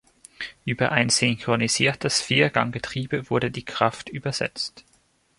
Über 0.65 0.91
ein 0.91 1.09
synchronisiertes 1.09 2.21
Vierganggetriebe 2.23 3.29
wurde 3.29 3.51
die 3.51 3.65
Kraft 3.65 4.09
übersetzt. 4.09 4.83